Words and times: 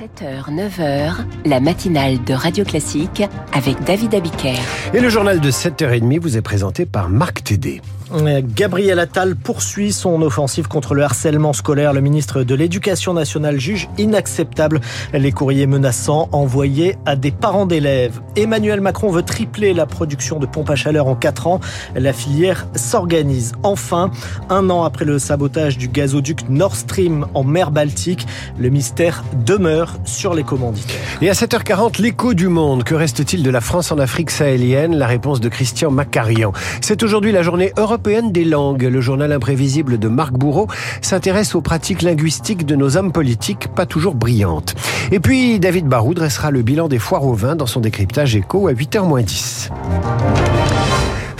7h, 0.00 0.50
9h, 0.50 1.12
la 1.44 1.60
matinale 1.60 2.24
de 2.24 2.32
Radio 2.32 2.64
Classique 2.64 3.22
avec 3.52 3.78
David 3.84 4.14
Abiker. 4.14 4.56
Et 4.94 5.00
le 5.00 5.10
journal 5.10 5.40
de 5.40 5.50
7h30 5.50 6.20
vous 6.20 6.38
est 6.38 6.40
présenté 6.40 6.86
par 6.86 7.10
Marc 7.10 7.44
Tédé. 7.44 7.82
Gabriel 8.12 8.98
Attal 8.98 9.36
poursuit 9.36 9.92
son 9.92 10.20
offensive 10.22 10.66
contre 10.66 10.94
le 10.94 11.04
harcèlement 11.04 11.52
scolaire. 11.52 11.92
Le 11.92 12.00
ministre 12.00 12.42
de 12.42 12.54
l'Éducation 12.56 13.14
nationale 13.14 13.60
juge 13.60 13.88
inacceptable 13.98 14.80
les 15.12 15.30
courriers 15.30 15.68
menaçants 15.68 16.28
envoyés 16.32 16.96
à 17.06 17.14
des 17.14 17.30
parents 17.30 17.66
d'élèves. 17.66 18.20
Emmanuel 18.34 18.80
Macron 18.80 19.10
veut 19.10 19.22
tripler 19.22 19.74
la 19.74 19.86
production 19.86 20.40
de 20.40 20.46
pompes 20.46 20.70
à 20.70 20.74
chaleur 20.74 21.06
en 21.06 21.14
4 21.14 21.46
ans. 21.46 21.60
La 21.94 22.12
filière 22.12 22.66
s'organise. 22.74 23.52
Enfin, 23.62 24.10
un 24.48 24.70
an 24.70 24.82
après 24.82 25.04
le 25.04 25.20
sabotage 25.20 25.78
du 25.78 25.86
gazoduc 25.86 26.48
Nord 26.48 26.74
Stream 26.74 27.26
en 27.34 27.44
mer 27.44 27.70
Baltique, 27.70 28.26
le 28.58 28.70
mystère 28.70 29.22
demeure 29.46 29.96
sur 30.04 30.34
les 30.34 30.42
commanditaires. 30.42 30.96
Et 31.22 31.30
à 31.30 31.34
7h40, 31.34 32.02
l'écho 32.02 32.34
du 32.34 32.48
monde. 32.48 32.82
Que 32.82 32.96
reste-t-il 32.96 33.44
de 33.44 33.50
la 33.50 33.60
France 33.60 33.92
en 33.92 33.98
Afrique 33.98 34.30
sahélienne? 34.30 34.96
La 34.96 35.06
réponse 35.06 35.40
de 35.40 35.48
Christian 35.48 35.92
Macarian. 35.92 36.52
C'est 36.80 37.04
aujourd'hui 37.04 37.30
la 37.30 37.42
journée 37.42 37.72
européenne 37.76 37.99
des 38.02 38.44
langues. 38.44 38.82
Le 38.82 39.00
journal 39.00 39.32
imprévisible 39.32 39.98
de 39.98 40.08
Marc 40.08 40.32
Bourreau 40.32 40.68
s'intéresse 41.02 41.54
aux 41.54 41.60
pratiques 41.60 42.02
linguistiques 42.02 42.64
de 42.64 42.74
nos 42.74 42.96
hommes 42.96 43.12
politiques, 43.12 43.68
pas 43.68 43.86
toujours 43.86 44.14
brillantes. 44.14 44.74
Et 45.12 45.20
puis, 45.20 45.60
David 45.60 45.86
Barou 45.86 46.14
dressera 46.14 46.50
le 46.50 46.62
bilan 46.62 46.88
des 46.88 46.98
foires 46.98 47.26
au 47.26 47.34
vin 47.34 47.56
dans 47.56 47.66
son 47.66 47.80
décryptage 47.80 48.34
écho 48.36 48.68
à 48.68 48.72
8h10. 48.72 49.70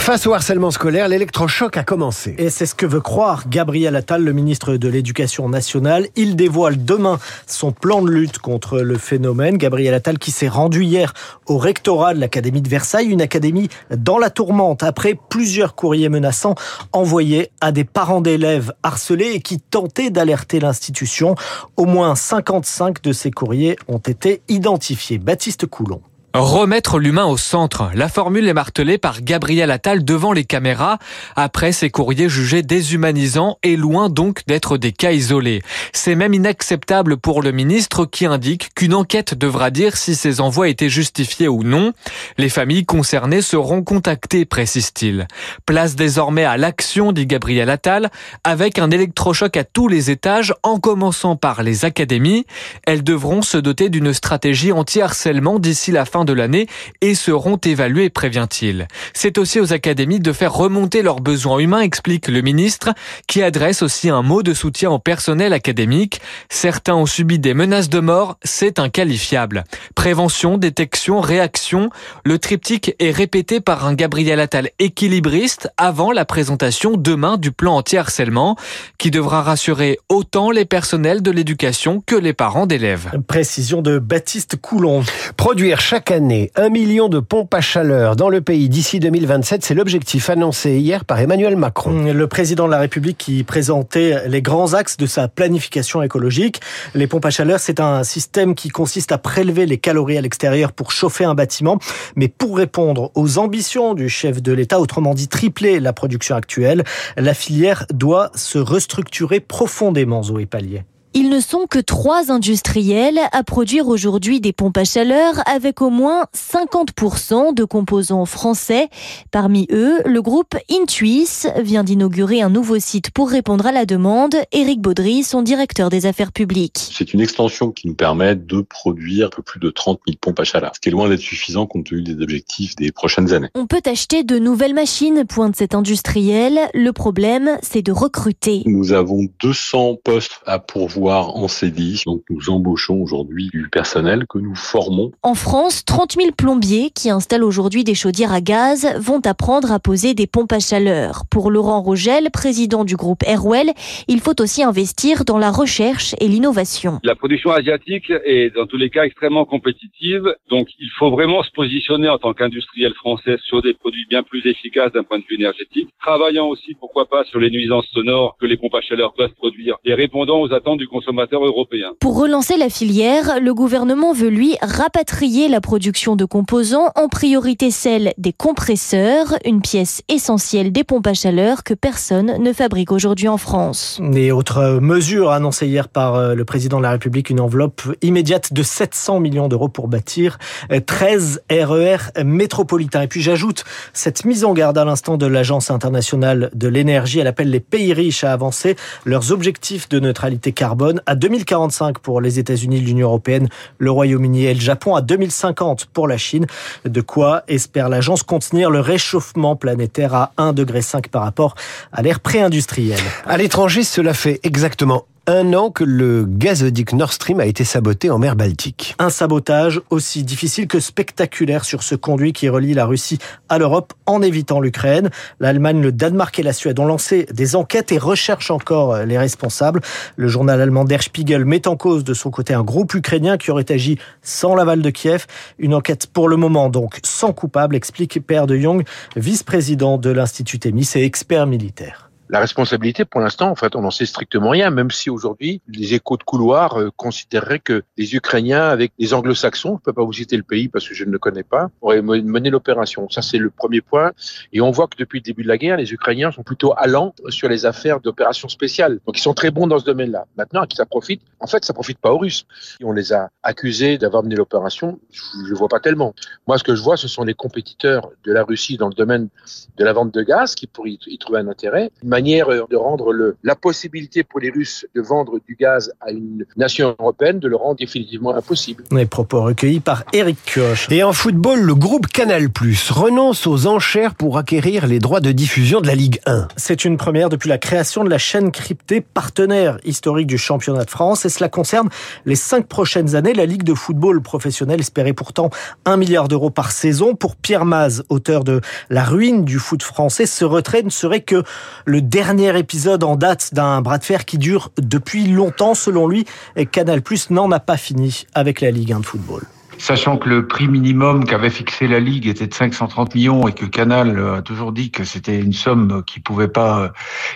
Face 0.01 0.27
au 0.27 0.33
harcèlement 0.33 0.71
scolaire, 0.71 1.09
l'électrochoc 1.09 1.77
a 1.77 1.85
commencé. 1.85 2.35
Et 2.39 2.49
c'est 2.49 2.65
ce 2.65 2.75
que 2.75 2.87
veut 2.87 3.03
croire 3.03 3.49
Gabriel 3.49 3.95
Attal, 3.95 4.25
le 4.25 4.33
ministre 4.33 4.77
de 4.77 4.89
l'Éducation 4.89 5.49
nationale. 5.49 6.09
Il 6.17 6.37
dévoile 6.37 6.83
demain 6.85 7.19
son 7.47 7.71
plan 7.71 8.01
de 8.01 8.11
lutte 8.11 8.39
contre 8.39 8.81
le 8.81 8.97
phénomène. 8.97 9.59
Gabriel 9.59 9.93
Attal 9.93 10.19
qui 10.19 10.31
s'est 10.31 10.49
rendu 10.49 10.85
hier 10.85 11.13
au 11.47 11.59
rectorat 11.59 12.15
de 12.15 12.19
l'Académie 12.19 12.63
de 12.63 12.69
Versailles, 12.69 13.09
une 13.09 13.21
académie 13.21 13.69
dans 13.95 14.19
la 14.19 14.31
tourmente 14.31 14.83
après 14.83 15.17
plusieurs 15.29 15.75
courriers 15.75 16.09
menaçants 16.09 16.55
envoyés 16.93 17.51
à 17.61 17.71
des 17.71 17.85
parents 17.85 18.23
d'élèves 18.23 18.73
harcelés 18.83 19.33
et 19.35 19.41
qui 19.41 19.61
tentaient 19.61 20.11
d'alerter 20.11 20.61
l'institution. 20.61 21.37
Au 21.77 21.85
moins 21.85 22.17
55 22.17 23.03
de 23.03 23.13
ces 23.13 23.31
courriers 23.31 23.77
ont 23.87 23.99
été 23.99 24.41
identifiés. 24.49 25.19
Baptiste 25.19 25.67
Coulon. 25.67 26.01
Remettre 26.33 27.01
l'humain 27.01 27.25
au 27.25 27.37
centre. 27.37 27.91
La 27.93 28.09
formule 28.09 28.47
est 28.47 28.55
martelée 28.55 28.99
par 28.99 29.21
Gabriel 29.21 29.73
Attal 29.73 30.05
devant 30.05 30.33
les 30.33 30.45
caméras 30.45 30.99
après 31.35 31.73
ces 31.73 31.91
courriers 31.91 32.29
jugés 32.29 32.63
déshumanisants 32.63 33.59
et 33.65 33.77
loin 33.77 34.09
donc 34.09 34.47
d'être 34.47 34.77
des 34.77 34.93
cas 34.93 35.11
isolés. 35.11 35.61
C'est 35.93 36.15
même 36.15 36.33
inacceptable 36.33 37.17
pour 37.17 37.43
le 37.43 37.51
ministre 37.51 38.05
qui 38.05 38.27
indique 38.27 38.73
qu'une 38.77 38.95
enquête 38.95 39.35
devra 39.35 39.73
dire 39.73 39.97
si 39.97 40.15
ces 40.15 40.41
envois 40.41 40.69
étaient 40.69 40.89
justifiés 40.89 41.49
ou 41.49 41.65
non. 41.65 41.93
Les 42.39 42.49
familles 42.49 42.87
concernées 42.87 43.43
seront 43.43 43.83
contactées, 43.83 44.45
précise-t-il. 44.45 45.27
Place 45.67 45.97
désormais 45.97 46.45
à 46.45 46.57
l'action, 46.57 47.11
dit 47.11 47.27
Gabriel 47.27 47.69
Attal, 47.69 48.09
avec 48.45 48.79
un 48.79 48.93
électrochoc 48.93 49.57
à 49.57 49.65
tous 49.65 49.89
les 49.89 50.13
étages, 50.13 50.55
en 50.63 50.79
commençant 50.79 51.35
par 51.35 51.65
les 51.65 51.85
académies. 51.85 52.47
Elles 52.87 53.03
devront 53.03 53.43
se 53.43 53.59
doter 53.59 53.89
d'une 53.89 54.13
stratégie 54.13 54.71
anti-harcèlement 54.71 55.59
d'ici 55.59 55.91
la 55.91 56.05
fin 56.05 56.20
de 56.25 56.33
l'année 56.33 56.67
et 57.01 57.15
seront 57.15 57.57
évalués, 57.57 58.11
prévient-il. 58.11 58.89
C'est 59.15 59.39
aussi 59.39 59.61
aux 59.61 59.73
académies 59.73 60.21
de 60.21 60.33
faire 60.33 60.53
remonter 60.53 61.03
leurs 61.03 61.21
besoins 61.21 61.59
humains, 61.59 61.81
explique 61.81 62.29
le 62.29 62.41
ministre, 62.41 62.91
qui 63.27 63.43
adresse 63.43 63.83
aussi 63.83 64.09
un 64.09 64.23
mot 64.23 64.43
de 64.43 64.55
soutien 64.55 64.91
au 64.91 64.99
personnel 64.99 65.53
académique. 65.53 66.21
Certains 66.49 66.95
ont 66.95 67.07
subi 67.07 67.39
des 67.39 67.55
menaces 67.55 67.89
de 67.89 68.01
mort, 68.01 68.37
c'est 68.43 68.79
inqualifiable. 68.79 69.65
Prévention, 69.95 70.59
détection, 70.59 71.21
réaction, 71.21 71.91
le 72.25 72.39
triptyque 72.39 72.95
est 72.99 73.11
répété 73.11 73.61
par 73.61 73.87
un 73.87 73.95
Gabriel 73.95 74.41
Attal 74.41 74.71
équilibriste 74.79 75.71
avant 75.77 76.13
la 76.13 76.25
présentation 76.25 76.97
demain 76.97 77.37
du 77.37 77.53
plan 77.53 77.77
anti-harcèlement 77.77 78.57
qui 78.99 79.11
devra 79.11 79.43
rassurer 79.43 79.99
autant 80.09 80.51
les 80.51 80.65
personnels 80.65 81.23
de 81.23 81.31
l'éducation 81.31 82.03
que 82.05 82.17
les 82.17 82.33
parents 82.33 82.67
d'élèves. 82.67 83.11
Précision 83.27 83.83
de 83.83 83.99
Baptiste 83.99 84.57
Coulon. 84.57 85.03
Produire 85.37 85.81
chaque 85.81 86.10
année 86.11 86.51
un 86.57 86.69
million 86.71 87.09
de 87.09 87.21
pompes 87.21 87.55
à 87.55 87.61
chaleur 87.61 88.17
dans 88.17 88.29
le 88.29 88.41
pays 88.41 88.69
d'ici 88.69 89.01
2027. 89.01 89.65
C'est 89.65 89.75
l'objectif 89.75 90.29
annoncé 90.31 90.79
hier 90.79 91.05
par 91.05 91.21
Emmanuel 91.21 91.57
Macron. 91.57 92.13
Le 92.13 92.27
président 92.27 92.67
de 92.67 92.71
la 92.71 92.79
République 92.79 93.19
qui 93.19 93.45
présentait 93.45 94.29
les 94.29 94.43
grands 94.43 94.75
axes 94.75 94.97
de 94.97 95.07
sa 95.07 95.29
planification 95.29 96.03
écologique. 96.03 96.61
Les 96.95 97.07
pompes 97.07 97.25
à 97.27 97.31
chaleur, 97.31 97.61
c'est 97.61 97.81
un 97.81 98.03
système 98.03 98.55
qui 98.55 98.69
consiste 98.71 99.13
à 99.13 99.19
prélever 99.19 99.67
les 99.67 99.79
calories 99.79 100.19
à 100.19 100.21
l'extérieur 100.21 100.73
pour 100.73 100.91
chauffer 100.91 101.25
un 101.25 101.35
bâtiment. 101.35 101.79
Mais 102.17 102.29
pour 102.29 102.57
répondre 102.57 103.13
aux 103.15 103.39
ambitions 103.39 103.95
du 103.95 104.09
chef 104.09 104.43
de 104.43 104.53
l'État, 104.53 104.81
autrement 104.81 105.15
dit 105.15 105.29
tripler 105.29 105.81
la 105.81 105.93
production 105.93 106.35
actuelle, 106.35 106.85
la 107.17 107.35
filière 107.35 107.87
doit 107.93 108.31
se 108.35 108.59
restructurer 108.59 109.41
profondément, 109.41 110.23
Zoé 110.23 110.47
Pallier. 110.47 110.83
Ils 111.13 111.29
ne 111.29 111.41
sont 111.41 111.67
que 111.69 111.81
trois 111.81 112.31
industriels 112.31 113.19
à 113.33 113.43
produire 113.43 113.89
aujourd'hui 113.89 114.41
des 114.41 114.53
pompes 114.53 114.77
à 114.77 114.85
chaleur 114.85 115.43
avec 115.45 115.83
au 115.83 115.91
moins 115.91 116.27
50% 116.37 117.53
de 117.53 117.65
composants 117.65 118.27
français. 118.27 118.89
Parmi 119.33 119.67
eux, 119.73 119.99
le 120.07 120.23
groupe 120.23 120.55
Intuis 120.71 121.49
vient 121.61 121.83
d'inaugurer 121.83 122.43
un 122.43 122.49
nouveau 122.49 122.79
site 122.79 123.11
pour 123.11 123.29
répondre 123.29 123.67
à 123.67 123.73
la 123.73 123.87
demande. 123.87 124.37
Éric 124.53 124.81
Baudry, 124.81 125.25
son 125.25 125.43
directeur 125.43 125.91
des 125.91 126.07
affaires 126.07 126.31
publiques. 126.31 126.79
C'est 126.93 127.13
une 127.13 127.21
extension 127.21 127.73
qui 127.73 127.89
nous 127.89 127.97
permet 127.97 128.37
de 128.37 128.61
produire 128.61 129.27
un 129.27 129.31
peu 129.31 129.43
plus 129.43 129.59
de 129.59 129.71
30 129.71 129.99
000 130.07 130.17
pompes 130.21 130.39
à 130.39 130.45
chaleur, 130.45 130.71
ce 130.77 130.81
qui 130.81 130.91
est 130.91 130.93
loin 130.93 131.09
d'être 131.09 131.19
suffisant 131.19 131.67
compte 131.67 131.87
tenu 131.87 132.03
des 132.03 132.23
objectifs 132.23 132.77
des 132.77 132.93
prochaines 132.93 133.33
années. 133.33 133.49
On 133.57 133.67
peut 133.67 133.83
acheter 133.85 134.23
de 134.23 134.39
nouvelles 134.39 134.75
machines, 134.75 135.25
pointe 135.25 135.57
cet 135.57 135.75
industriel. 135.75 136.61
Le 136.73 136.93
problème, 136.93 137.59
c'est 137.63 137.83
de 137.83 137.91
recruter. 137.91 138.63
Nous 138.67 138.93
avons 138.93 139.27
200 139.43 139.97
postes 140.05 140.41
à 140.47 140.61
pourvoir 140.61 141.00
en 141.09 141.49
CDI. 141.49 142.03
Donc 142.07 142.23
nous 142.31 142.51
embauchons 142.51 143.01
aujourd'hui 143.03 143.49
du 143.53 143.69
personnel 143.71 144.27
que 144.29 144.39
nous 144.39 144.55
formons. 144.55 145.13
En 145.23 145.35
France, 145.35 145.85
30 145.85 146.13
000 146.13 146.31
plombiers 146.37 146.91
qui 146.91 147.11
installent 147.11 147.45
aujourd'hui 147.45 147.85
des 147.85 147.95
chaudières 147.95 148.33
à 148.33 148.41
gaz 148.41 148.87
vont 148.99 149.21
apprendre 149.25 149.73
à 149.73 149.79
poser 149.79 150.15
des 150.15 150.27
pompes 150.27 150.53
à 150.53 150.61
chaleur. 150.61 151.25
Pour 151.31 151.51
Laurent 151.51 151.81
Rogel, 151.81 152.31
président 152.31 152.85
du 152.85 152.97
groupe 152.97 153.23
Airwell, 153.27 153.73
il 154.09 154.21
faut 154.21 154.41
aussi 154.41 154.63
investir 154.63 155.25
dans 155.25 155.39
la 155.39 155.51
recherche 155.51 156.15
et 156.21 156.29
l'innovation. 156.29 157.01
La 157.03 157.15
production 157.15 157.51
asiatique 157.51 158.13
est 158.25 158.55
dans 158.55 158.67
tous 158.67 158.77
les 158.77 158.91
cas 158.91 159.05
extrêmement 159.05 159.45
compétitive, 159.45 160.35
donc 160.49 160.69
il 160.79 160.91
faut 160.99 161.11
vraiment 161.11 161.43
se 161.43 161.51
positionner 161.51 162.09
en 162.09 162.19
tant 162.19 162.35
qu'industriel 162.35 162.95
français 162.95 163.37
sur 163.45 163.63
des 163.63 163.75
produits 163.75 164.07
bien 164.09 164.23
plus 164.23 164.45
efficaces 164.47 164.93
d'un 164.93 165.03
point 165.03 165.19
de 165.19 165.25
vue 165.29 165.37
énergétique, 165.37 165.89
travaillant 166.01 166.47
aussi 166.47 166.75
pourquoi 166.75 167.07
pas 167.07 167.25
sur 167.25 167.41
les 167.41 167.51
nuisances 167.51 167.87
sonores 167.93 168.37
que 168.41 168.47
les 168.47 168.57
pompes 168.57 168.75
à 168.75 168.81
chaleur 168.81 169.15
peuvent 169.15 169.35
produire 169.35 169.77
et 169.85 169.95
répondant 169.95 170.41
aux 170.41 170.53
attentes 170.53 170.79
du 170.79 170.89
consommateurs 170.91 171.45
européens. 171.45 171.93
Pour 172.01 172.19
relancer 172.19 172.57
la 172.57 172.69
filière, 172.69 173.41
le 173.41 173.55
gouvernement 173.55 174.13
veut 174.13 174.29
lui 174.29 174.57
rapatrier 174.61 175.49
la 175.49 175.61
production 175.61 176.17
de 176.17 176.25
composants, 176.25 176.91
en 176.97 177.09
priorité 177.09 177.71
celle 177.71 178.13
des 178.19 178.33
compresseurs, 178.33 179.37
une 179.45 179.63
pièce 179.63 180.03
essentielle 180.09 180.73
des 180.73 180.85
pompes 180.85 181.07
à 181.07 181.15
chaleur 181.15 181.63
que 181.65 181.75
personne 181.75 182.43
ne 182.43 182.53
fabrique 182.53 182.93
aujourd'hui 182.93 183.29
en 183.29 183.37
France. 183.37 184.01
Et 184.15 184.33
autre 184.33 184.81
mesure 184.81 185.31
annoncée 185.31 185.67
hier 185.67 185.89
par 185.89 186.17
euh, 186.17 186.35
le 186.35 186.45
président 186.45 186.79
de 186.79 186.83
la 186.83 186.91
République, 186.91 187.31
une 187.31 187.41
enveloppe 187.41 187.83
immédiate 188.03 188.53
de 188.53 188.63
700 188.63 189.21
millions 189.21 189.49
d'euros 189.49 189.69
pour 189.69 189.89
bâtir 189.89 190.39
13 190.85 191.43
RER 191.51 191.97
métropolitains. 192.25 193.03
Et 193.03 193.09
puis 193.09 193.23
j'ajoute 193.23 193.65
cette 193.93 194.25
mise 194.25 194.45
en 194.45 194.53
garde 194.53 194.77
à 194.77 194.85
l'instant 194.85 195.17
de 195.17 195.27
l'Agence 195.27 195.71
internationale 195.71 196.51
de 196.55 196.69
l'énergie. 196.69 197.21
Elle 197.21 197.27
appelle 197.27 197.51
les 197.51 197.61
pays 197.61 197.93
riches 197.93 198.25
à 198.25 198.33
avancer 198.33 198.77
leurs 199.05 199.33
objectifs 199.33 199.89
de 199.89 200.01
neutralité 200.01 200.53
carbone 200.53 200.80
à 201.07 201.15
2045 201.15 201.99
pour 201.99 202.21
les 202.21 202.39
États-Unis, 202.39 202.81
l'Union 202.81 203.09
européenne, 203.09 203.49
le 203.79 203.91
Royaume-Uni 203.91 204.45
et 204.45 204.55
le 204.55 204.61
Japon, 204.61 204.95
à 204.95 205.03
2050 205.03 205.87
pour 205.87 206.09
la 206.09 206.17
Chine. 206.17 206.47
De 206.85 207.01
quoi 207.01 207.43
espère 207.49 207.89
l'agence 207.89 208.23
contenir 208.23 208.71
le 208.71 208.81
réchauffement 208.81 209.57
planétaire 209.57 210.15
à 210.15 210.33
1,5 210.39 210.53
degré 210.55 210.81
par 211.11 211.23
rapport 211.23 211.55
à 211.93 212.03
l'ère 212.03 212.21
pré-industrielle. 212.21 213.01
À 213.27 213.37
l'étranger, 213.37 213.83
cela 213.83 214.15
fait 214.15 214.41
exactement 214.43 215.05
un 215.31 215.55
an 215.55 215.71
que 215.71 215.85
le 215.85 216.25
gazoduc 216.27 216.93
Nord 216.93 217.13
Stream 217.13 217.39
a 217.39 217.47
été 217.47 217.63
saboté 217.63 218.11
en 218.11 218.19
mer 218.19 218.35
Baltique. 218.35 218.97
Un 218.99 219.11
sabotage 219.11 219.81
aussi 219.91 220.25
difficile 220.25 220.67
que 220.67 220.81
spectaculaire 220.81 221.65
sur 221.65 221.85
ce 221.85 221.95
conduit 221.95 222.33
qui 222.33 222.49
relie 222.49 222.75
la 222.75 222.85
Russie 222.85 223.19
à 223.49 223.59
l'Europe 223.59 223.93
en 224.07 224.23
évitant 224.23 224.61
l'Ukraine. 224.61 225.11
L'Allemagne, 225.39 225.81
le 225.81 225.93
Danemark 225.93 226.37
et 226.41 226.43
la 226.43 226.53
Suède 226.53 226.81
ont 226.81 226.85
lancé 226.85 227.27
des 227.33 227.55
enquêtes 227.55 227.93
et 227.93 227.99
recherchent 227.99 228.51
encore 228.51 229.05
les 229.05 229.19
responsables. 229.19 229.81
Le 230.17 230.27
journal 230.27 230.61
allemand 230.61 230.85
Der 230.85 231.03
Spiegel 231.03 231.45
met 231.45 231.69
en 231.69 231.77
cause 231.77 232.03
de 232.03 232.15
son 232.15 232.31
côté 232.31 232.53
un 232.53 232.65
groupe 232.65 232.93
ukrainien 232.95 233.39
qui 233.39 233.53
aurait 233.53 233.71
agi 233.71 233.99
sans 234.23 234.57
l'aval 234.57 234.83
de 234.83 234.91
Kiev. 234.91 235.27
Une 235.59 235.75
enquête 235.75 236.09
pour 236.09 236.29
le 236.29 236.37
moment 236.37 236.71
donc 236.71 236.99
sans 237.05 237.33
coupable, 237.33 237.77
explique 237.77 238.27
Père 238.27 238.49
de 238.49 238.57
Jong, 238.57 238.83
vice-président 239.15 239.97
de 239.97 240.11
l'Institut 240.11 240.59
EMIS 240.65 240.91
et 240.97 241.05
expert 241.05 241.47
militaire. 241.47 242.10
La 242.33 242.39
responsabilité, 242.39 243.05
pour 243.05 243.21
l'instant, 243.21 243.51
en 243.51 243.57
fait, 243.57 243.75
on 243.75 243.81
n'en 243.81 243.91
sait 243.91 244.07
strictement 244.07 244.51
rien, 244.51 244.71
même 244.71 244.93
si 244.93 245.11
aujourd'hui, 245.11 245.63
les 245.67 245.95
échos 245.95 246.17
de 246.17 246.23
couloir 246.23 246.79
euh, 246.79 246.91
considéreraient 246.95 247.59
que 247.59 247.83
les 247.99 248.15
Ukrainiens, 248.15 248.69
avec 248.69 248.93
les 249.01 249.13
anglo-saxons, 249.13 249.71
je 249.71 249.75
ne 249.75 249.79
peux 249.79 249.93
pas 249.93 250.05
vous 250.05 250.13
citer 250.13 250.37
le 250.37 250.45
pays 250.45 250.69
parce 250.69 250.89
que 250.89 250.95
je 250.95 251.05
ne 251.05 251.11
le 251.11 251.19
connais 251.19 251.43
pas, 251.43 251.71
auraient 251.81 252.03
mené 252.03 252.51
l'opération. 252.51 253.11
Ça, 253.11 253.21
c'est 253.21 253.39
le 253.39 253.51
premier 253.51 253.81
point. 253.81 254.13
Et 254.53 254.61
on 254.61 254.71
voit 254.71 254.87
que 254.87 254.97
depuis 254.97 255.19
le 255.19 255.25
début 255.25 255.43
de 255.43 255.49
la 255.49 255.59
guerre, 255.59 255.77
les 255.77 255.93
Ukrainiens 255.93 256.31
sont 256.31 256.45
plutôt 256.45 256.73
allants 256.77 257.17
sur 257.31 257.49
les 257.49 257.67
affaires 257.67 257.99
d'opérations 257.99 258.49
spéciales. 258.49 259.01
Donc, 259.07 259.19
ils 259.19 259.23
sont 259.23 259.35
très 259.35 259.51
bons 259.51 259.67
dans 259.67 259.81
ce 259.81 259.85
domaine-là. 259.85 260.27
Maintenant, 260.37 260.61
à 260.61 260.69
qui 260.69 260.77
ça 260.77 260.87
profite? 260.87 261.23
En 261.41 261.49
fait, 261.49 261.65
ça 261.65 261.73
profite 261.73 261.99
pas 261.99 262.13
aux 262.13 262.19
Russes. 262.19 262.47
On 262.81 262.93
les 262.93 263.13
a 263.13 263.31
accusés 263.43 263.99
d'avoir 263.99 264.23
mené 264.23 264.37
l'opération. 264.37 265.01
Je 265.11 265.51
ne 265.51 265.59
vois 265.59 265.69
pas 265.69 265.81
tellement. 265.81 266.15
Moi, 266.47 266.59
ce 266.59 266.63
que 266.63 266.77
je 266.77 266.83
vois, 266.83 266.97
ce 266.97 267.09
sont 267.09 267.25
les 267.25 267.35
compétiteurs 267.35 268.09
de 268.23 268.33
la 268.33 268.45
Russie 268.45 268.77
dans 268.77 268.89
le 268.89 268.95
domaine 268.95 269.31
de 269.77 269.85
la 269.85 269.93
vente 269.93 270.15
de 270.15 270.23
gaz 270.23 270.55
qui 270.55 270.69
pourraient 270.69 270.97
y 271.05 271.19
trouver 271.19 271.41
un 271.41 271.49
intérêt. 271.49 271.91
Manière 272.21 272.49
de 272.69 272.77
rendre 272.77 273.13
le, 273.13 273.37
la 273.43 273.55
possibilité 273.55 274.25
pour 274.25 274.41
les 274.41 274.51
Russes 274.51 274.87
de 274.95 275.01
vendre 275.01 275.41
du 275.49 275.57
gaz 275.59 275.91
à 276.03 276.11
une 276.11 276.45
nation 276.57 276.95
européenne, 276.99 277.39
de 277.39 277.49
le 277.49 277.57
rendre 277.57 277.79
définitivement 277.79 278.35
impossible. 278.35 278.85
Les 278.91 279.07
propos 279.07 279.43
recueillis 279.43 279.81
par 279.81 280.05
Eric 280.13 280.37
Kioch. 280.45 280.89
Et 280.91 281.03
en 281.03 281.15
football, 281.15 281.61
le 281.61 281.75
groupe 281.75 282.09
Canal 282.09 282.51
Plus 282.51 282.91
renonce 282.91 283.47
aux 283.47 283.67
enchères 283.67 284.15
pour 284.15 284.37
acquérir 284.37 284.87
les 284.87 284.99
droits 284.99 285.21
de 285.21 285.33
diffusion 285.33 285.81
de 285.81 285.87
la 285.87 285.95
Ligue 285.95 286.21
1. 286.27 286.49
C'est 286.57 286.85
une 286.85 286.99
première 286.99 287.31
depuis 287.31 287.49
la 287.49 287.57
création 287.57 288.05
de 288.05 288.11
la 288.11 288.19
chaîne 288.19 288.53
cryptée 288.53 289.01
partenaire 289.01 289.79
historique 289.85 290.27
du 290.27 290.37
championnat 290.37 290.85
de 290.85 290.91
France 290.91 291.25
et 291.25 291.31
cela 291.31 291.49
concerne 291.49 291.89
les 292.27 292.37
cinq 292.37 292.67
prochaines 292.67 293.15
années. 293.17 293.33
La 293.33 293.47
Ligue 293.47 293.63
de 293.63 293.75
football 293.75 294.21
professionnel 294.21 294.81
espérait 294.81 295.15
pourtant 295.15 295.49
un 295.87 295.97
milliard 295.97 296.29
d'euros 296.29 296.51
par 296.51 296.71
saison. 296.71 297.15
Pour 297.15 297.37
Pierre 297.37 297.65
Maz, 297.65 298.05
auteur 298.11 298.45
de 298.45 298.61
La 298.91 299.05
ruine 299.05 299.47
du 299.47 299.59
foot 299.59 299.83
français, 299.83 300.27
ce 300.27 300.45
retrait 300.45 300.83
ne 300.83 300.91
serait 300.91 301.23
que 301.23 301.45
le 301.87 302.10
dernier 302.11 302.59
épisode 302.59 303.05
en 303.05 303.15
date 303.15 303.55
d'un 303.55 303.81
bras 303.83 303.99
de 303.99 304.05
fer 304.05 304.25
qui 304.25 304.37
dure 304.37 304.73
depuis 304.79 305.29
longtemps 305.29 305.75
selon 305.75 306.09
lui. 306.09 306.27
Et 306.57 306.67
Canal 306.67 307.03
Plus 307.03 307.31
n'en 307.31 307.51
a 307.53 307.61
pas 307.61 307.77
fini 307.77 308.27
avec 308.35 308.61
la 308.61 308.73
Ligue 308.73 308.93
1 308.93 309.01
de 309.01 309.07
football. 309.07 309.43
Sachant 309.79 310.19
que 310.19 310.29
le 310.29 310.47
prix 310.47 310.69
minimum 310.69 311.25
qu'avait 311.25 311.49
fixé 311.51 311.87
la 311.87 312.01
Ligue 312.01 312.27
était 312.27 312.49
de 312.49 312.53
530 312.53 313.15
millions 313.15 313.49
et 313.49 313.53
que 313.53 313.65
Canal 313.65 314.19
a 314.37 314.43
toujours 314.43 314.73
dit 314.73 314.91
que 314.91 315.05
c'était 315.05 315.39
une 315.39 315.55
somme 315.55 316.03
qui 316.05 316.21
pouvait 316.21 316.49
pas, 316.49 316.93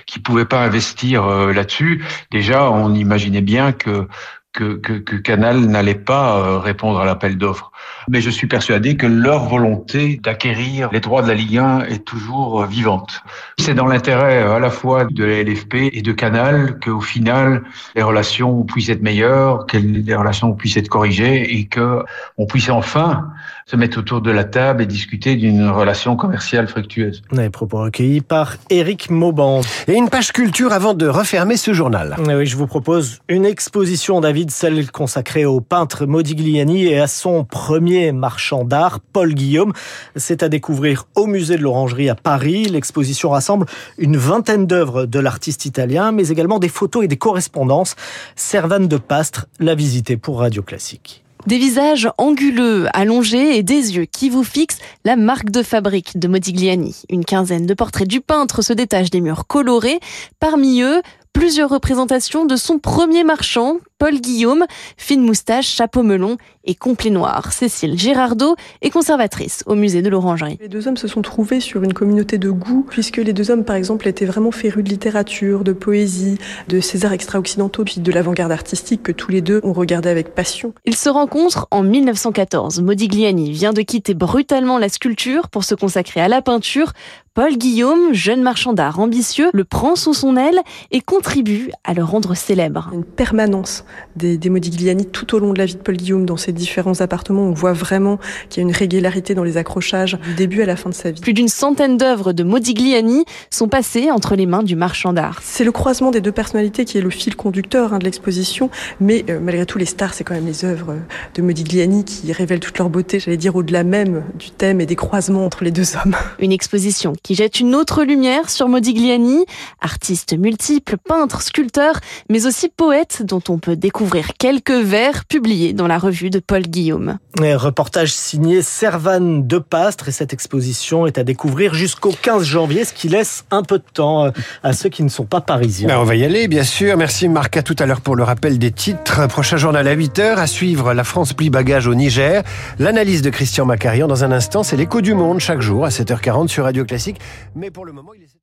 qui 0.06 0.18
pouvait 0.18 0.44
pas 0.44 0.62
investir 0.62 1.24
euh, 1.24 1.52
là-dessus, 1.52 2.04
déjà 2.30 2.70
on 2.70 2.92
imaginait 2.92 3.40
bien 3.40 3.72
que 3.72 4.08
que, 4.54 4.74
que, 4.76 4.92
que 4.92 5.16
Canal 5.16 5.60
n'allait 5.66 5.94
pas 5.96 6.38
euh, 6.38 6.58
répondre 6.58 7.00
à 7.00 7.04
l'appel 7.04 7.36
d'offres. 7.36 7.72
Mais 8.08 8.20
je 8.20 8.30
suis 8.30 8.46
persuadé 8.46 8.96
que 8.96 9.06
leur 9.06 9.44
volonté 9.44 10.20
d'acquérir 10.22 10.90
les 10.92 11.00
droits 11.00 11.22
de 11.22 11.28
la 11.28 11.34
Ligue 11.34 11.58
1 11.58 11.80
est 11.86 12.04
toujours 12.04 12.62
euh, 12.62 12.66
vivante. 12.66 13.22
C'est 13.58 13.74
dans 13.74 13.86
l'intérêt 13.86 14.44
euh, 14.44 14.54
à 14.54 14.60
la 14.60 14.70
fois 14.70 15.04
de 15.04 15.24
la 15.24 15.42
LFP 15.42 15.90
et 15.92 16.02
de 16.02 16.12
Canal 16.12 16.78
qu'au 16.78 17.00
final 17.00 17.64
les 17.96 18.02
relations 18.02 18.62
puissent 18.62 18.88
être 18.88 19.02
meilleures, 19.02 19.66
que 19.66 19.76
les 19.76 20.14
relations 20.14 20.54
puissent 20.54 20.76
être 20.76 20.88
corrigées 20.88 21.58
et 21.58 21.66
que 21.66 22.04
on 22.38 22.46
puisse 22.46 22.70
enfin 22.70 23.28
se 23.66 23.76
mettre 23.76 23.98
autour 23.98 24.20
de 24.20 24.30
la 24.30 24.44
table 24.44 24.82
et 24.82 24.86
discuter 24.86 25.36
d'une 25.36 25.68
relation 25.68 26.16
commerciale 26.16 26.68
fructueuse. 26.68 27.22
Les 27.32 27.48
propos 27.48 27.78
recueillis 27.78 28.20
par 28.20 28.56
Éric 28.68 29.10
Mauban. 29.10 29.62
Et 29.88 29.94
une 29.94 30.10
page 30.10 30.32
culture 30.32 30.72
avant 30.72 30.92
de 30.92 31.06
refermer 31.06 31.56
ce 31.56 31.72
journal. 31.72 32.16
Oui, 32.18 32.46
je 32.46 32.56
vous 32.56 32.66
propose 32.66 33.20
une 33.28 33.46
exposition, 33.46 34.20
David, 34.20 34.50
celle 34.50 34.90
consacrée 34.90 35.46
au 35.46 35.60
peintre 35.60 36.04
Modigliani 36.04 36.86
et 36.86 37.00
à 37.00 37.06
son 37.06 37.44
premier 37.44 38.12
marchand 38.12 38.64
d'art, 38.64 39.00
Paul 39.00 39.32
Guillaume. 39.32 39.72
C'est 40.14 40.42
à 40.42 40.48
découvrir 40.48 41.06
au 41.14 41.26
musée 41.26 41.56
de 41.56 41.62
l'Orangerie 41.62 42.10
à 42.10 42.14
Paris. 42.14 42.64
L'exposition 42.64 43.30
rassemble 43.30 43.66
une 43.96 44.18
vingtaine 44.18 44.66
d'œuvres 44.66 45.06
de 45.06 45.18
l'artiste 45.18 45.64
italien, 45.64 46.12
mais 46.12 46.28
également 46.28 46.58
des 46.58 46.68
photos 46.68 47.04
et 47.04 47.08
des 47.08 47.16
correspondances. 47.16 47.96
Servane 48.36 48.88
de 48.88 48.98
Pastre 48.98 49.46
l'a 49.58 49.74
visité 49.74 50.18
pour 50.18 50.40
Radio 50.40 50.62
Classique. 50.62 51.23
Des 51.46 51.58
visages 51.58 52.08
anguleux, 52.16 52.86
allongés 52.94 53.58
et 53.58 53.62
des 53.62 53.96
yeux 53.96 54.06
qui 54.06 54.30
vous 54.30 54.44
fixent 54.44 54.78
la 55.04 55.14
marque 55.14 55.50
de 55.50 55.62
fabrique 55.62 56.18
de 56.18 56.26
Modigliani. 56.26 57.02
Une 57.10 57.26
quinzaine 57.26 57.66
de 57.66 57.74
portraits 57.74 58.08
du 58.08 58.22
peintre 58.22 58.62
se 58.62 58.72
détachent 58.72 59.10
des 59.10 59.20
murs 59.20 59.46
colorés. 59.46 60.00
Parmi 60.40 60.80
eux, 60.80 61.02
plusieurs 61.34 61.68
représentations 61.68 62.46
de 62.46 62.56
son 62.56 62.78
premier 62.78 63.24
marchand, 63.24 63.76
Paul 63.98 64.20
Guillaume, 64.20 64.64
fine 64.96 65.22
moustache, 65.22 65.68
chapeau 65.68 66.02
melon 66.02 66.36
et 66.64 66.74
complet 66.74 67.10
noir. 67.10 67.52
Cécile 67.52 67.96
Girardot 67.96 68.56
est 68.82 68.90
conservatrice 68.90 69.62
au 69.66 69.76
musée 69.76 70.02
de 70.02 70.08
l'Orangerie. 70.08 70.58
Les 70.60 70.68
deux 70.68 70.88
hommes 70.88 70.96
se 70.96 71.06
sont 71.06 71.22
trouvés 71.22 71.60
sur 71.60 71.84
une 71.84 71.92
communauté 71.92 72.36
de 72.36 72.50
goût, 72.50 72.84
puisque 72.90 73.18
les 73.18 73.32
deux 73.32 73.52
hommes, 73.52 73.64
par 73.64 73.76
exemple, 73.76 74.08
étaient 74.08 74.24
vraiment 74.24 74.50
férus 74.50 74.82
de 74.82 74.88
littérature, 74.88 75.62
de 75.62 75.72
poésie, 75.72 76.38
de 76.68 76.80
ces 76.80 77.06
arts 77.06 77.12
extra-occidentaux, 77.12 77.84
puis 77.84 78.00
de 78.00 78.12
l'avant-garde 78.12 78.50
artistique 78.50 79.04
que 79.04 79.12
tous 79.12 79.30
les 79.30 79.42
deux 79.42 79.60
ont 79.62 79.72
regardé 79.72 80.08
avec 80.08 80.34
passion. 80.34 80.74
Ils 80.84 80.96
se 80.96 81.08
rencontrent 81.08 81.68
en 81.70 81.84
1914. 81.84 82.80
Modigliani 82.80 83.52
vient 83.52 83.72
de 83.72 83.82
quitter 83.82 84.14
brutalement 84.14 84.78
la 84.78 84.88
sculpture 84.88 85.48
pour 85.48 85.62
se 85.62 85.76
consacrer 85.76 86.20
à 86.20 86.28
la 86.28 86.42
peinture. 86.42 86.92
Paul 87.34 87.56
Guillaume, 87.56 88.12
jeune 88.12 88.42
marchand 88.42 88.74
d'art 88.74 89.00
ambitieux, 89.00 89.50
le 89.52 89.64
prend 89.64 89.96
sous 89.96 90.14
son 90.14 90.36
aile 90.36 90.60
et 90.92 91.00
contribue 91.00 91.70
à 91.82 91.92
le 91.92 92.04
rendre 92.04 92.34
célèbre. 92.34 92.90
Une 92.92 93.04
permanence 93.04 93.83
des, 94.16 94.38
des 94.38 94.50
Modigliani 94.50 95.06
tout 95.06 95.34
au 95.34 95.38
long 95.38 95.52
de 95.52 95.58
la 95.58 95.66
vie 95.66 95.74
de 95.74 95.80
Paul 95.80 95.96
Guillaume 95.96 96.26
dans 96.26 96.36
ses 96.36 96.52
différents 96.52 97.00
appartements. 97.00 97.42
On 97.42 97.52
voit 97.52 97.72
vraiment 97.72 98.18
qu'il 98.48 98.62
y 98.62 98.66
a 98.66 98.68
une 98.68 98.74
régularité 98.74 99.34
dans 99.34 99.44
les 99.44 99.56
accrochages 99.56 100.18
du 100.24 100.34
début 100.34 100.62
à 100.62 100.66
la 100.66 100.76
fin 100.76 100.90
de 100.90 100.94
sa 100.94 101.10
vie. 101.10 101.20
Plus 101.20 101.34
d'une 101.34 101.48
centaine 101.48 101.96
d'œuvres 101.96 102.32
de 102.32 102.42
Modigliani 102.42 103.24
sont 103.50 103.68
passées 103.68 104.10
entre 104.10 104.36
les 104.36 104.46
mains 104.46 104.62
du 104.62 104.76
marchand 104.76 105.12
d'art. 105.12 105.40
C'est 105.42 105.64
le 105.64 105.72
croisement 105.72 106.10
des 106.10 106.20
deux 106.20 106.32
personnalités 106.32 106.84
qui 106.84 106.98
est 106.98 107.02
le 107.02 107.10
fil 107.10 107.36
conducteur 107.36 107.92
hein, 107.92 107.98
de 107.98 108.04
l'exposition, 108.04 108.70
mais 109.00 109.24
euh, 109.28 109.40
malgré 109.40 109.66
tout 109.66 109.78
les 109.78 109.84
stars, 109.84 110.14
c'est 110.14 110.24
quand 110.24 110.34
même 110.34 110.46
les 110.46 110.64
œuvres 110.64 110.96
de 111.34 111.42
Modigliani 111.42 112.04
qui 112.04 112.32
révèlent 112.32 112.60
toute 112.60 112.78
leur 112.78 112.90
beauté, 112.90 113.18
j'allais 113.20 113.36
dire 113.36 113.56
au-delà 113.56 113.84
même 113.84 114.24
du 114.38 114.50
thème 114.50 114.80
et 114.80 114.86
des 114.86 114.96
croisements 114.96 115.44
entre 115.44 115.64
les 115.64 115.70
deux 115.70 115.96
hommes. 115.96 116.16
Une 116.38 116.52
exposition 116.52 117.14
qui 117.22 117.34
jette 117.34 117.60
une 117.60 117.74
autre 117.74 118.04
lumière 118.04 118.50
sur 118.50 118.68
Modigliani, 118.68 119.44
artiste 119.80 120.36
multiple, 120.36 120.96
peintre, 120.96 121.42
sculpteur, 121.42 122.00
mais 122.28 122.46
aussi 122.46 122.68
poète 122.68 123.22
dont 123.24 123.42
on 123.48 123.58
peut 123.58 123.73
découvrir 123.74 124.28
quelques 124.38 124.70
vers 124.70 125.24
publiés 125.24 125.72
dans 125.72 125.86
la 125.86 125.98
revue 125.98 126.30
de 126.30 126.38
Paul 126.38 126.62
Guillaume. 126.62 127.18
Un 127.40 127.56
reportage 127.56 128.12
signé 128.12 128.62
Servane 128.62 129.46
de 129.46 129.58
Pastre 129.58 130.08
et 130.08 130.12
cette 130.12 130.32
exposition 130.32 131.06
est 131.06 131.18
à 131.18 131.24
découvrir 131.24 131.74
jusqu'au 131.74 132.12
15 132.12 132.44
janvier, 132.44 132.84
ce 132.84 132.92
qui 132.92 133.08
laisse 133.08 133.44
un 133.50 133.62
peu 133.62 133.78
de 133.78 133.84
temps 133.92 134.30
à 134.62 134.72
ceux 134.72 134.88
qui 134.88 135.02
ne 135.02 135.08
sont 135.08 135.24
pas 135.24 135.40
parisiens. 135.40 135.88
Ben 135.88 135.98
on 135.98 136.04
va 136.04 136.14
y 136.14 136.24
aller, 136.24 136.48
bien 136.48 136.64
sûr. 136.64 136.96
Merci 136.96 137.28
Marc, 137.28 137.56
à 137.56 137.62
tout 137.62 137.76
à 137.78 137.86
l'heure 137.86 138.00
pour 138.00 138.16
le 138.16 138.22
rappel 138.22 138.58
des 138.58 138.70
titres. 138.70 139.26
Prochain 139.28 139.56
journal 139.56 139.86
à 139.88 139.96
8h, 139.96 140.36
à 140.36 140.46
suivre 140.46 140.94
la 140.94 141.04
France 141.04 141.32
plie 141.32 141.50
bagage 141.50 141.86
au 141.86 141.94
Niger. 141.94 142.42
L'analyse 142.78 143.22
de 143.22 143.30
Christian 143.30 143.64
Macarian 143.64 144.06
dans 144.06 144.24
un 144.24 144.32
instant, 144.32 144.62
c'est 144.62 144.76
l'écho 144.76 145.00
du 145.00 145.14
monde 145.14 145.40
chaque 145.40 145.60
jour 145.60 145.84
à 145.84 145.88
7h40 145.88 146.48
sur 146.48 146.64
Radio 146.64 146.84
Classique. 146.84 147.20
Mais 147.54 147.70
pour 147.70 147.84
le 147.84 147.92
moment, 147.92 148.12
il 148.14 148.22
est... 148.22 148.34